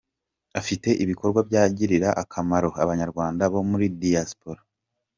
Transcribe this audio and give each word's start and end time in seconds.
afite 0.59 0.89
ibikorwa 1.03 1.39
byagirira 1.49 2.09
akamaro 2.23 2.69
abanyarwanda 2.83 3.43
bo 3.53 3.61
muri 3.69 3.85
Diaspora. 4.01 4.61